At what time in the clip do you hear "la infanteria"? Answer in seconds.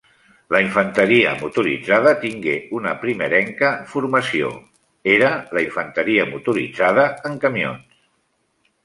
0.53-1.33, 5.59-6.27